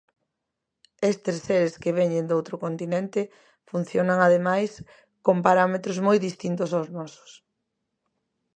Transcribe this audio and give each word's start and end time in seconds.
Estes 1.11 1.37
seres 1.47 1.73
que 1.81 1.95
veñen 1.99 2.25
doutro 2.31 2.55
continente 2.65 3.21
funcionan 3.71 4.19
ademais 4.21 4.71
con 5.25 5.37
parámetros 5.47 5.97
moi 6.07 6.17
distintos 6.27 6.69
aos 6.73 6.87
nosos. 6.97 7.31